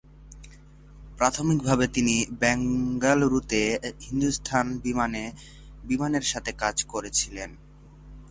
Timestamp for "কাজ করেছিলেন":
6.53-7.49